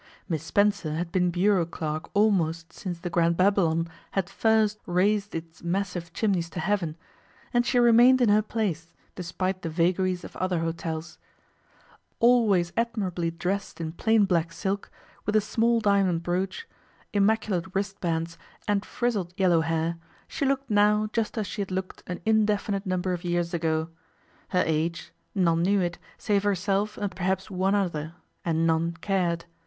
[0.27, 5.61] Miss Spencer had been bureau clerk almost since the Grand Babylon had first raised its
[5.61, 6.97] massive chimneys to heaven,
[7.53, 11.19] and she remained in her place despite the vagaries of other hotels.
[12.19, 14.89] Always admirably dressed in plain black silk,
[15.27, 16.67] with a small diamond brooch,
[17.13, 22.01] immaculate wrist bands, and frizzed yellow hair, she looked now just as she had looked
[22.07, 23.89] an indefinite number of years ago.
[24.47, 29.45] Her age none knew it, save herself and perhaps one other, and none cared.